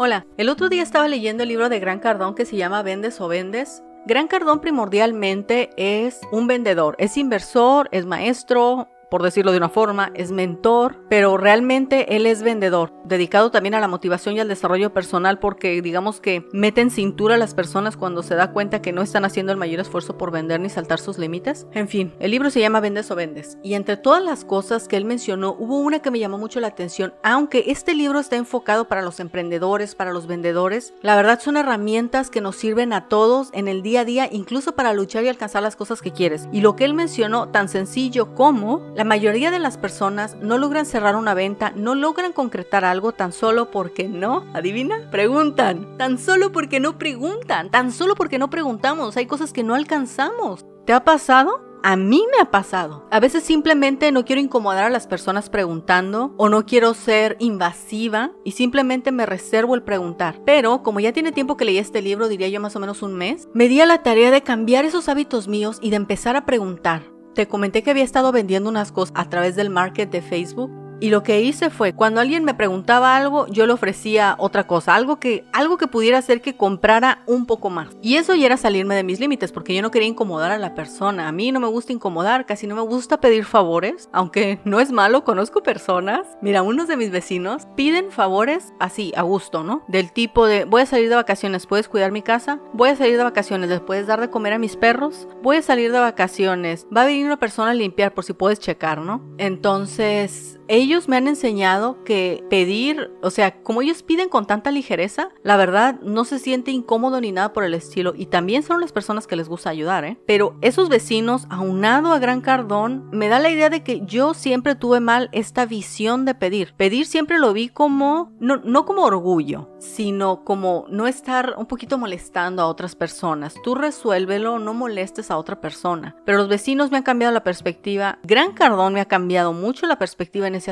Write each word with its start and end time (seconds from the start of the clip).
Hola, 0.00 0.28
el 0.36 0.48
otro 0.48 0.68
día 0.68 0.84
estaba 0.84 1.08
leyendo 1.08 1.42
el 1.42 1.48
libro 1.48 1.68
de 1.68 1.80
Gran 1.80 1.98
Cardón 1.98 2.36
que 2.36 2.44
se 2.44 2.54
llama 2.54 2.84
Vendes 2.84 3.20
o 3.20 3.26
Vendes. 3.26 3.82
Gran 4.06 4.28
Cardón 4.28 4.60
primordialmente 4.60 5.70
es 5.76 6.20
un 6.30 6.46
vendedor, 6.46 6.94
es 7.00 7.16
inversor, 7.16 7.88
es 7.90 8.06
maestro, 8.06 8.88
por 9.10 9.22
decirlo 9.22 9.52
de 9.52 9.58
una 9.58 9.68
forma, 9.68 10.12
es 10.14 10.32
mentor, 10.32 10.96
pero 11.08 11.36
realmente 11.36 12.16
él 12.16 12.26
es 12.26 12.42
vendedor, 12.42 12.92
dedicado 13.04 13.50
también 13.50 13.74
a 13.74 13.80
la 13.80 13.88
motivación 13.88 14.36
y 14.36 14.40
al 14.40 14.48
desarrollo 14.48 14.92
personal 14.92 15.38
porque 15.38 15.80
digamos 15.82 16.20
que 16.20 16.46
mete 16.52 16.80
en 16.80 16.90
cintura 16.90 17.36
a 17.36 17.38
las 17.38 17.54
personas 17.54 17.96
cuando 17.96 18.22
se 18.22 18.34
da 18.34 18.52
cuenta 18.52 18.82
que 18.82 18.92
no 18.92 19.02
están 19.02 19.24
haciendo 19.24 19.52
el 19.52 19.58
mayor 19.58 19.80
esfuerzo 19.80 20.18
por 20.18 20.30
vender 20.30 20.60
ni 20.60 20.68
saltar 20.68 20.98
sus 20.98 21.18
límites. 21.18 21.66
En 21.72 21.88
fin, 21.88 22.14
el 22.20 22.30
libro 22.30 22.50
se 22.50 22.60
llama 22.60 22.80
Vendes 22.80 23.10
o 23.10 23.14
Vendes 23.14 23.58
y 23.62 23.74
entre 23.74 23.96
todas 23.96 24.22
las 24.22 24.44
cosas 24.44 24.88
que 24.88 24.96
él 24.96 25.04
mencionó 25.04 25.56
hubo 25.58 25.80
una 25.80 26.00
que 26.00 26.10
me 26.10 26.18
llamó 26.18 26.38
mucho 26.38 26.60
la 26.60 26.68
atención, 26.68 27.14
aunque 27.22 27.64
este 27.68 27.94
libro 27.94 28.18
está 28.18 28.36
enfocado 28.36 28.88
para 28.88 29.02
los 29.02 29.20
emprendedores, 29.20 29.94
para 29.94 30.12
los 30.12 30.26
vendedores, 30.26 30.94
la 31.02 31.16
verdad 31.16 31.40
son 31.40 31.56
herramientas 31.56 32.30
que 32.30 32.40
nos 32.40 32.56
sirven 32.56 32.92
a 32.92 33.08
todos 33.08 33.48
en 33.52 33.68
el 33.68 33.82
día 33.82 34.00
a 34.00 34.04
día, 34.04 34.28
incluso 34.30 34.74
para 34.74 34.92
luchar 34.92 35.24
y 35.24 35.28
alcanzar 35.28 35.62
las 35.62 35.76
cosas 35.76 36.02
que 36.02 36.12
quieres. 36.12 36.48
Y 36.52 36.60
lo 36.60 36.76
que 36.76 36.84
él 36.84 36.94
mencionó, 36.94 37.48
tan 37.48 37.68
sencillo 37.68 38.34
como 38.34 38.80
la 38.98 39.04
mayoría 39.04 39.52
de 39.52 39.60
las 39.60 39.78
personas 39.78 40.36
no 40.42 40.58
logran 40.58 40.84
cerrar 40.84 41.14
una 41.14 41.32
venta, 41.32 41.72
no 41.76 41.94
logran 41.94 42.32
concretar 42.32 42.84
algo 42.84 43.12
tan 43.12 43.30
solo 43.30 43.70
porque 43.70 44.08
no, 44.08 44.44
adivina, 44.54 45.08
preguntan, 45.12 45.96
tan 45.96 46.18
solo 46.18 46.50
porque 46.50 46.80
no 46.80 46.98
preguntan, 46.98 47.70
tan 47.70 47.92
solo 47.92 48.16
porque 48.16 48.40
no 48.40 48.50
preguntamos, 48.50 49.16
hay 49.16 49.26
cosas 49.26 49.52
que 49.52 49.62
no 49.62 49.76
alcanzamos. 49.76 50.66
¿Te 50.84 50.92
ha 50.92 51.04
pasado? 51.04 51.64
A 51.84 51.94
mí 51.94 52.24
me 52.32 52.42
ha 52.42 52.50
pasado. 52.50 53.06
A 53.12 53.20
veces 53.20 53.44
simplemente 53.44 54.10
no 54.10 54.24
quiero 54.24 54.42
incomodar 54.42 54.86
a 54.86 54.90
las 54.90 55.06
personas 55.06 55.48
preguntando 55.48 56.34
o 56.36 56.48
no 56.48 56.66
quiero 56.66 56.92
ser 56.92 57.36
invasiva 57.38 58.32
y 58.42 58.50
simplemente 58.50 59.12
me 59.12 59.26
reservo 59.26 59.76
el 59.76 59.84
preguntar. 59.84 60.40
Pero 60.44 60.82
como 60.82 60.98
ya 60.98 61.12
tiene 61.12 61.30
tiempo 61.30 61.56
que 61.56 61.64
leí 61.64 61.78
este 61.78 62.02
libro, 62.02 62.26
diría 62.26 62.48
yo 62.48 62.60
más 62.60 62.74
o 62.74 62.80
menos 62.80 63.02
un 63.02 63.14
mes, 63.14 63.48
me 63.54 63.68
di 63.68 63.80
a 63.80 63.86
la 63.86 64.02
tarea 64.02 64.32
de 64.32 64.42
cambiar 64.42 64.84
esos 64.84 65.08
hábitos 65.08 65.46
míos 65.46 65.78
y 65.80 65.90
de 65.90 65.96
empezar 65.96 66.34
a 66.34 66.46
preguntar. 66.46 67.16
Te 67.38 67.46
comenté 67.46 67.84
que 67.84 67.92
había 67.92 68.02
estado 68.02 68.32
vendiendo 68.32 68.68
unas 68.68 68.90
cosas 68.90 69.14
a 69.16 69.28
través 69.28 69.54
del 69.54 69.70
market 69.70 70.10
de 70.10 70.22
Facebook 70.22 70.72
y 71.00 71.10
lo 71.10 71.22
que 71.22 71.40
hice 71.40 71.70
fue, 71.70 71.92
cuando 71.92 72.20
alguien 72.20 72.44
me 72.44 72.54
preguntaba 72.54 73.16
algo, 73.16 73.46
yo 73.46 73.66
le 73.66 73.72
ofrecía 73.72 74.34
otra 74.38 74.66
cosa, 74.66 74.96
algo 74.96 75.20
que, 75.20 75.44
algo 75.52 75.76
que 75.76 75.86
pudiera 75.86 76.18
hacer 76.18 76.40
que 76.40 76.56
comprara 76.56 77.22
un 77.26 77.46
poco 77.46 77.70
más. 77.70 77.88
Y 78.02 78.16
eso 78.16 78.34
ya 78.34 78.46
era 78.46 78.56
salirme 78.56 78.96
de 78.96 79.04
mis 79.04 79.20
límites, 79.20 79.52
porque 79.52 79.74
yo 79.74 79.82
no 79.82 79.92
quería 79.92 80.08
incomodar 80.08 80.50
a 80.50 80.58
la 80.58 80.74
persona. 80.74 81.28
A 81.28 81.32
mí 81.32 81.52
no 81.52 81.60
me 81.60 81.68
gusta 81.68 81.92
incomodar, 81.92 82.46
casi 82.46 82.66
no 82.66 82.74
me 82.74 82.82
gusta 82.82 83.20
pedir 83.20 83.44
favores, 83.44 84.08
aunque 84.12 84.58
no 84.64 84.80
es 84.80 84.90
malo, 84.90 85.22
conozco 85.22 85.62
personas. 85.62 86.26
Mira, 86.42 86.62
unos 86.62 86.88
de 86.88 86.96
mis 86.96 87.12
vecinos 87.12 87.68
piden 87.76 88.10
favores 88.10 88.72
así, 88.80 89.12
a 89.16 89.22
gusto, 89.22 89.62
¿no? 89.62 89.84
Del 89.86 90.12
tipo 90.12 90.46
de, 90.46 90.64
voy 90.64 90.82
a 90.82 90.86
salir 90.86 91.08
de 91.08 91.14
vacaciones, 91.14 91.66
¿puedes 91.66 91.88
cuidar 91.88 92.10
mi 92.10 92.22
casa? 92.22 92.60
Voy 92.72 92.90
a 92.90 92.96
salir 92.96 93.16
de 93.16 93.24
vacaciones, 93.24 93.68
¿les 93.68 93.80
puedes 93.80 94.08
dar 94.08 94.20
de 94.20 94.30
comer 94.30 94.54
a 94.54 94.58
mis 94.58 94.76
perros? 94.76 95.28
Voy 95.42 95.58
a 95.58 95.62
salir 95.62 95.92
de 95.92 96.00
vacaciones, 96.00 96.86
va 96.94 97.02
a 97.02 97.06
venir 97.06 97.26
una 97.26 97.38
persona 97.38 97.70
a 97.70 97.74
limpiar 97.74 98.14
por 98.14 98.24
si 98.24 98.32
puedes 98.32 98.58
checar, 98.58 99.00
¿no? 99.00 99.22
Entonces, 99.38 100.58
ellos 100.66 100.87
me 101.06 101.16
han 101.16 101.28
enseñado 101.28 102.02
que 102.04 102.42
pedir, 102.48 103.10
o 103.22 103.30
sea, 103.30 103.62
como 103.62 103.82
ellos 103.82 104.02
piden 104.02 104.28
con 104.28 104.46
tanta 104.46 104.70
ligereza, 104.70 105.28
la 105.42 105.56
verdad 105.56 106.00
no 106.02 106.24
se 106.24 106.38
siente 106.38 106.70
incómodo 106.70 107.20
ni 107.20 107.30
nada 107.30 107.52
por 107.52 107.64
el 107.64 107.74
estilo. 107.74 108.14
Y 108.16 108.26
también 108.26 108.62
son 108.62 108.80
las 108.80 108.92
personas 108.92 109.26
que 109.26 109.36
les 109.36 109.48
gusta 109.48 109.70
ayudar, 109.70 110.04
¿eh? 110.04 110.18
Pero 110.26 110.56
esos 110.62 110.88
vecinos, 110.88 111.46
aunado 111.50 112.12
a 112.12 112.18
Gran 112.18 112.40
Cardón, 112.40 113.08
me 113.12 113.28
da 113.28 113.38
la 113.38 113.50
idea 113.50 113.68
de 113.68 113.82
que 113.82 114.00
yo 114.06 114.32
siempre 114.34 114.74
tuve 114.74 115.00
mal 115.00 115.28
esta 115.32 115.66
visión 115.66 116.24
de 116.24 116.34
pedir. 116.34 116.74
Pedir 116.76 117.06
siempre 117.06 117.38
lo 117.38 117.52
vi 117.52 117.68
como, 117.68 118.32
no, 118.40 118.56
no 118.56 118.86
como 118.86 119.02
orgullo, 119.02 119.68
sino 119.78 120.44
como 120.44 120.86
no 120.88 121.06
estar 121.06 121.54
un 121.58 121.66
poquito 121.66 121.98
molestando 121.98 122.62
a 122.62 122.66
otras 122.66 122.96
personas. 122.96 123.54
Tú 123.62 123.74
resuélvelo, 123.74 124.58
no 124.58 124.72
molestes 124.72 125.30
a 125.30 125.36
otra 125.36 125.60
persona. 125.60 126.16
Pero 126.24 126.38
los 126.38 126.48
vecinos 126.48 126.90
me 126.90 126.96
han 126.96 127.02
cambiado 127.02 127.34
la 127.34 127.44
perspectiva. 127.44 128.18
Gran 128.22 128.52
Cardón 128.52 128.94
me 128.94 129.00
ha 129.00 129.04
cambiado 129.04 129.52
mucho 129.52 129.86
la 129.86 129.98
perspectiva 129.98 130.46
en 130.46 130.54
ese 130.54 130.70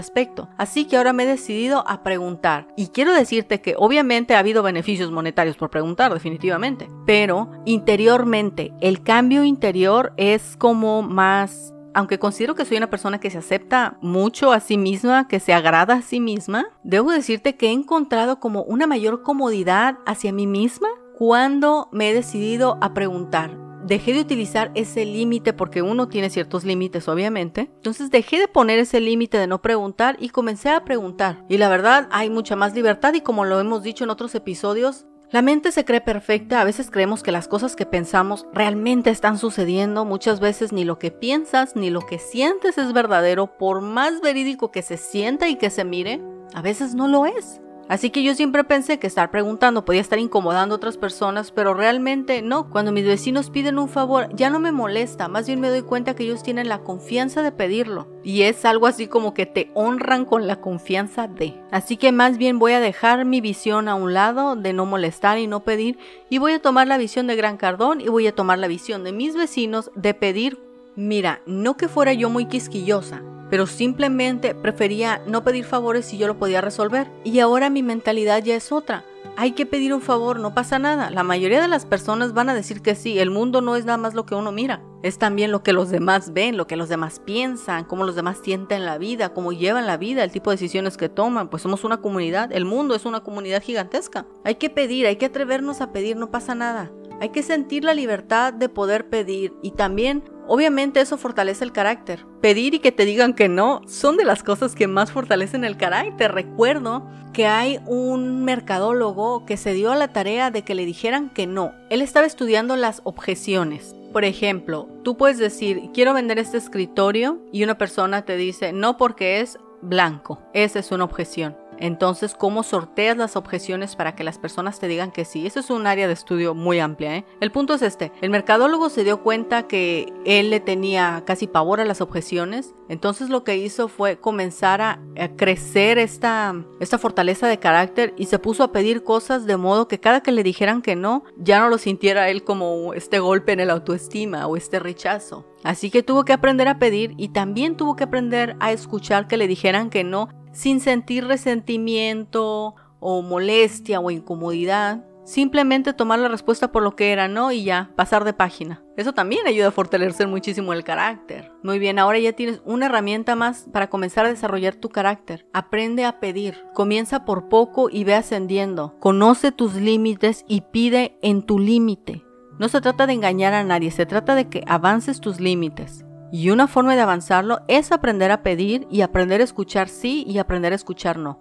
Así 0.56 0.87
que 0.87 0.97
ahora 0.97 1.12
me 1.12 1.25
he 1.25 1.27
decidido 1.27 1.84
a 1.89 2.03
preguntar. 2.03 2.69
Y 2.77 2.89
quiero 2.89 3.12
decirte 3.12 3.61
que 3.61 3.75
obviamente 3.77 4.34
ha 4.34 4.41
habido 4.41 4.62
beneficios 4.62 5.11
monetarios 5.11 5.56
por 5.56 5.71
preguntar, 5.71 6.12
definitivamente. 6.12 6.89
Pero 7.06 7.50
interiormente, 7.65 8.72
el 8.81 9.03
cambio 9.03 9.44
interior 9.44 10.12
es 10.17 10.56
como 10.56 11.03
más 11.03 11.72
aunque 11.97 12.19
considero 12.19 12.55
que 12.55 12.67
soy 12.67 12.77
una 12.77 12.91
persona 12.91 13.21
que 13.21 13.31
se 13.31 13.39
acepta 13.39 13.97
mucho 14.03 14.53
a 14.53 14.61
sí 14.61 14.77
misma, 14.77 15.28
que 15.28 15.41
se 15.41 15.55
agrada 15.55 15.94
a 15.94 16.03
sí 16.03 16.21
misma, 16.21 16.67
debo 16.83 17.11
decirte 17.11 17.56
que 17.56 17.69
he 17.69 17.73
encontrado 17.73 18.38
como 18.38 18.65
una 18.65 18.87
mayor 18.87 19.23
comodidad 19.23 19.97
hacia 20.05 20.31
mí 20.31 20.47
misma 20.47 20.88
cuando 21.17 21.88
me 21.93 22.11
he 22.11 22.15
decidido 22.15 22.77
a 22.83 22.93
preguntar, 22.93 23.56
dejé 23.86 24.12
de 24.12 24.20
utilizar 24.20 24.70
ese 24.74 25.04
límite 25.04 25.52
porque 25.52 25.82
uno 25.82 26.08
tiene 26.08 26.30
ciertos 26.30 26.64
límites 26.64 27.08
obviamente. 27.08 27.70
Entonces 27.76 28.10
dejé 28.10 28.38
de 28.38 28.48
poner 28.48 28.78
ese 28.78 29.00
límite 29.00 29.38
de 29.38 29.47
no 29.47 29.62
preguntar 29.62 30.16
y 30.20 30.30
comencé 30.30 30.70
a 30.70 30.84
preguntar. 30.84 31.44
Y 31.48 31.58
la 31.58 31.69
verdad 31.69 32.08
hay 32.10 32.30
mucha 32.30 32.56
más 32.56 32.75
libertad 32.75 33.14
y 33.14 33.20
como 33.20 33.44
lo 33.44 33.60
hemos 33.60 33.82
dicho 33.82 34.04
en 34.04 34.10
otros 34.10 34.34
episodios, 34.34 35.06
la 35.30 35.42
mente 35.42 35.72
se 35.72 35.84
cree 35.84 36.00
perfecta, 36.00 36.60
a 36.60 36.64
veces 36.64 36.88
creemos 36.88 37.25
que 37.25 37.32
las 37.32 37.48
cosas 37.48 37.75
que 37.75 37.84
pensamos 37.84 38.46
realmente 38.52 39.10
están 39.10 39.38
sucediendo, 39.38 40.04
muchas 40.04 40.38
veces 40.38 40.72
ni 40.72 40.84
lo 40.84 41.00
que 41.00 41.10
piensas 41.10 41.75
ni 41.75 41.91
lo 41.91 42.00
que 42.00 42.20
sientes 42.20 42.78
es 42.78 42.92
verdadero, 42.92 43.58
por 43.58 43.80
más 43.80 44.20
verídico 44.20 44.70
que 44.70 44.82
se 44.82 44.96
sienta 44.96 45.48
y 45.48 45.56
que 45.56 45.70
se 45.70 45.84
mire, 45.84 46.22
a 46.54 46.62
veces 46.62 46.94
no 46.94 47.08
lo 47.08 47.26
es. 47.26 47.60
Así 47.88 48.10
que 48.10 48.24
yo 48.24 48.34
siempre 48.34 48.64
pensé 48.64 48.98
que 48.98 49.06
estar 49.06 49.30
preguntando 49.30 49.84
podía 49.84 50.00
estar 50.00 50.19
incomodando 50.19 50.74
a 50.74 50.76
otras 50.76 50.97
personas, 50.97 51.52
pero 51.52 51.72
realmente 51.72 52.42
no. 52.42 52.69
Cuando 52.69 52.91
mis 52.91 53.06
vecinos 53.06 53.50
piden 53.50 53.78
un 53.78 53.88
favor, 53.88 54.28
ya 54.34 54.50
no 54.50 54.58
me 54.58 54.72
molesta, 54.72 55.28
más 55.28 55.47
bien 55.47 55.60
me 55.60 55.69
doy 55.69 55.82
cuenta 55.82 56.14
que 56.14 56.25
ellos 56.25 56.42
tienen 56.42 56.69
la 56.69 56.80
confianza 56.80 57.42
de 57.42 57.52
pedirlo. 57.52 58.08
Y 58.25 58.42
es 58.42 58.64
algo 58.64 58.88
así 58.88 59.06
como 59.06 59.34
que 59.34 59.46
te 59.46 59.70
honran 59.75 60.25
con 60.25 60.48
la 60.48 60.60
confianza 60.60 61.28
de. 61.28 61.54
Así 61.70 61.96
que 61.96 62.10
más 62.10 62.38
bien 62.38 62.58
voy 62.58 62.72
a 62.72 62.80
dejar 62.80 63.25
mi 63.25 63.41
visión 63.41 63.88
a 63.88 63.94
un 63.94 64.14
lado 64.14 64.56
de 64.56 64.72
no 64.72 64.84
molestar 64.84 65.38
y 65.38 65.46
no 65.46 65.60
pedir, 65.60 65.98
y 66.28 66.38
voy 66.38 66.54
a 66.54 66.62
tomar 66.62 66.88
la 66.88 66.98
visión 66.98 67.28
de 67.28 67.36
Gran 67.36 67.56
Cardón 67.56 68.00
y 68.00 68.08
voy 68.08 68.26
a 68.26 68.34
tomar 68.34 68.58
la 68.58 68.66
visión 68.66 69.04
de 69.04 69.12
mis 69.12 69.36
vecinos 69.36 69.92
de 69.94 70.12
pedir. 70.12 70.58
Mira, 70.96 71.41
no 71.46 71.76
que 71.76 71.88
fuera 71.88 72.14
yo 72.14 72.30
muy 72.30 72.46
quisquillosa, 72.46 73.22
pero 73.50 73.66
simplemente 73.66 74.54
prefería 74.54 75.20
no 75.26 75.44
pedir 75.44 75.64
favores 75.64 76.06
si 76.06 76.18
yo 76.18 76.26
lo 76.26 76.38
podía 76.38 76.60
resolver. 76.60 77.10
Y 77.24 77.40
ahora 77.40 77.70
mi 77.70 77.82
mentalidad 77.82 78.42
ya 78.42 78.56
es 78.56 78.72
otra. 78.72 79.04
Hay 79.38 79.52
que 79.52 79.66
pedir 79.66 79.92
un 79.92 80.00
favor, 80.00 80.40
no 80.40 80.54
pasa 80.54 80.78
nada. 80.78 81.10
La 81.10 81.22
mayoría 81.22 81.60
de 81.60 81.68
las 81.68 81.84
personas 81.84 82.32
van 82.32 82.48
a 82.48 82.54
decir 82.54 82.80
que 82.80 82.94
sí, 82.94 83.18
el 83.18 83.30
mundo 83.30 83.60
no 83.60 83.76
es 83.76 83.84
nada 83.84 83.98
más 83.98 84.14
lo 84.14 84.24
que 84.24 84.34
uno 84.34 84.50
mira, 84.50 84.82
es 85.02 85.18
también 85.18 85.52
lo 85.52 85.62
que 85.62 85.74
los 85.74 85.90
demás 85.90 86.32
ven, 86.32 86.56
lo 86.56 86.66
que 86.66 86.76
los 86.76 86.88
demás 86.88 87.20
piensan, 87.20 87.84
cómo 87.84 88.04
los 88.04 88.16
demás 88.16 88.38
sienten 88.42 88.86
la 88.86 88.96
vida, 88.96 89.34
cómo 89.34 89.52
llevan 89.52 89.86
la 89.86 89.98
vida, 89.98 90.24
el 90.24 90.30
tipo 90.30 90.50
de 90.50 90.54
decisiones 90.54 90.96
que 90.96 91.10
toman. 91.10 91.50
Pues 91.50 91.62
somos 91.62 91.84
una 91.84 91.98
comunidad, 91.98 92.50
el 92.50 92.64
mundo 92.64 92.94
es 92.94 93.04
una 93.04 93.22
comunidad 93.22 93.62
gigantesca. 93.62 94.26
Hay 94.42 94.54
que 94.54 94.70
pedir, 94.70 95.06
hay 95.06 95.16
que 95.16 95.26
atrevernos 95.26 95.82
a 95.82 95.92
pedir, 95.92 96.16
no 96.16 96.30
pasa 96.30 96.54
nada. 96.54 96.90
Hay 97.20 97.28
que 97.28 97.42
sentir 97.42 97.84
la 97.84 97.94
libertad 97.94 98.54
de 98.54 98.70
poder 98.70 99.10
pedir 99.10 99.52
y 99.62 99.72
también 99.72 100.22
Obviamente 100.48 101.00
eso 101.00 101.18
fortalece 101.18 101.64
el 101.64 101.72
carácter. 101.72 102.24
Pedir 102.40 102.74
y 102.74 102.78
que 102.78 102.92
te 102.92 103.04
digan 103.04 103.34
que 103.34 103.48
no 103.48 103.82
son 103.86 104.16
de 104.16 104.24
las 104.24 104.42
cosas 104.42 104.74
que 104.74 104.86
más 104.86 105.10
fortalecen 105.12 105.64
el 105.64 105.76
carácter. 105.76 106.32
Recuerdo 106.32 107.06
que 107.32 107.46
hay 107.46 107.80
un 107.86 108.44
mercadólogo 108.44 109.44
que 109.44 109.56
se 109.56 109.72
dio 109.72 109.92
a 109.92 109.96
la 109.96 110.08
tarea 110.08 110.50
de 110.50 110.62
que 110.62 110.74
le 110.74 110.86
dijeran 110.86 111.30
que 111.30 111.46
no. 111.46 111.72
Él 111.90 112.00
estaba 112.00 112.26
estudiando 112.26 112.76
las 112.76 113.00
objeciones. 113.04 113.94
Por 114.12 114.24
ejemplo, 114.24 114.88
tú 115.02 115.16
puedes 115.16 115.38
decir, 115.38 115.90
quiero 115.92 116.14
vender 116.14 116.38
este 116.38 116.56
escritorio 116.56 117.38
y 117.52 117.64
una 117.64 117.76
persona 117.76 118.22
te 118.22 118.36
dice, 118.36 118.72
no 118.72 118.96
porque 118.96 119.40
es 119.40 119.58
blanco. 119.82 120.40
Esa 120.54 120.78
es 120.78 120.90
una 120.92 121.04
objeción. 121.04 121.56
Entonces, 121.78 122.34
¿cómo 122.34 122.62
sorteas 122.62 123.17
las 123.17 123.37
objeciones 123.37 123.96
para 123.96 124.14
que 124.14 124.25
las 124.25 124.38
personas 124.38 124.78
te 124.78 124.88
digan 124.88 125.11
que 125.11 125.25
sí? 125.25 125.46
Eso 125.46 125.61
es 125.61 125.70
un 125.70 125.87
área 125.87 126.06
de 126.06 126.12
estudio 126.12 126.55
muy 126.55 126.81
amplia. 126.81 127.17
¿eh? 127.17 127.25
El 127.40 127.52
punto 127.52 127.75
es 127.75 127.82
este. 127.82 128.12
El 128.20 128.31
mercadólogo 128.31 128.88
se 128.88 129.05
dio 129.05 129.23
cuenta 129.23 129.64
que 129.64 130.12
él 130.25 130.50
le 130.50 130.61
tenía 130.61 131.23
casi 131.26 131.46
pavor 131.46 131.81
a 131.81 131.84
las 131.84 132.00
objeciones. 132.00 132.75
Entonces 132.88 133.31
lo 133.31 133.44
que 133.44 133.56
hizo 133.56 133.88
fue 133.88 134.19
comenzar 134.19 134.81
a, 134.81 135.00
crecer 135.37 135.99
esta, 135.99 136.55
esta 136.78 136.99
fortaleza 136.99 137.49
de 137.49 137.58
carácter 137.58 138.14
y 138.17 138.26
se 138.26 138.38
puso 138.38 138.62
a 138.62 138.73
pedir 138.73 139.02
cosas 139.02 139.44
de 139.44 139.56
modo 139.56 139.88
que 139.88 139.99
cada 139.99 140.23
que 140.23 140.32
le 140.32 140.43
dijeran 140.43 140.82
que 140.82 140.94
no, 140.94 141.25
ya 141.37 141.58
no 141.58 141.69
lo 141.69 141.78
sintiera 141.78 142.28
él 142.28 142.44
como 142.44 142.94
este 142.94 143.19
golpe 143.19 143.52
en 143.52 143.61
el 143.61 143.70
autoestima 143.70 144.46
o 144.46 144.56
este 144.56 144.78
rechazo. 144.78 145.44
Así 145.64 145.90
que 145.90 146.05
tuvo 146.05 146.25
que 146.25 146.32
aprender 146.32 146.69
a 146.69 146.78
pedir 146.78 147.14
y 147.17 147.28
también 147.31 147.76
tuvo 147.76 147.96
que 147.96 148.05
aprender 148.05 148.56
a 148.61 148.73
escuchar 148.73 149.26
que 149.26 149.37
le 149.37 149.49
dijeran 149.49 149.90
que 149.90 150.05
no 150.05 150.28
sin 150.56 150.81
sentir 150.81 151.26
resentimiento 151.26 152.75
o 152.99 153.20
molestia 153.20 154.00
o 154.00 154.11
incomodidad. 154.11 155.05
Simplemente 155.25 155.93
tomar 155.93 156.20
la 156.20 156.29
respuesta 156.29 156.73
por 156.73 156.82
lo 156.82 156.97
que 156.97 157.12
era, 157.12 157.29
¿no? 157.29 157.53
Y 157.53 157.64
ya, 157.64 157.91
pasar 157.97 158.25
de 158.25 158.32
página. 158.32 158.82
Eso 158.97 159.12
también 159.12 159.47
ayuda 159.47 159.69
a 159.69 159.73
fortalecer 159.73 160.29
muchísimo 160.29 160.73
el 160.73 160.85
carácter. 160.85 161.53
Muy 161.62 161.79
bien, 161.79 161.99
ahora 161.99 162.19
ya 162.20 162.32
tienes 162.32 162.62
una 162.64 162.87
herramienta 162.87 163.35
más 163.35 163.67
para 163.73 163.91
comenzar 163.91 164.25
a 164.25 164.31
desarrollar 164.31 164.76
tu 164.76 164.88
carácter. 164.88 165.47
Aprende 165.53 166.05
a 166.05 166.20
pedir. 166.20 166.56
Comienza 166.75 167.25
por 167.25 167.49
poco 167.49 167.91
y 167.91 168.05
ve 168.05 168.14
ascendiendo. 168.14 168.97
Conoce 168.99 169.52
tus 169.52 169.75
límites 169.75 170.44
y 170.49 170.62
pide 170.62 171.19
en 171.23 171.43
tu 171.43 171.59
límite. 171.59 172.25
No 172.59 172.69
se 172.69 172.81
trata 172.81 173.06
de 173.06 173.12
engañar 173.12 173.52
a 173.52 173.64
nadie, 173.64 173.91
se 173.91 174.06
trata 174.06 174.35
de 174.35 174.49
que 174.49 174.64
avances 174.67 175.20
tus 175.20 175.38
límites. 175.41 176.06
Y 176.32 176.50
una 176.50 176.67
forma 176.67 176.94
de 176.94 177.02
avanzarlo 177.02 177.61
es 177.69 177.93
aprender 177.93 178.31
a 178.31 178.43
pedir 178.43 178.87
y 178.90 179.02
aprender 179.02 179.40
a 179.40 179.44
escuchar 179.44 179.88
sí 179.88 180.25
y 180.26 180.38
aprender 180.38 180.73
a 180.73 180.76
escuchar 180.76 181.19
no. 181.19 181.40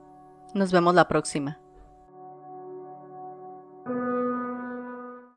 Nos 0.53 0.71
vemos 0.71 0.95
la 0.95 1.07
próxima. 1.07 1.59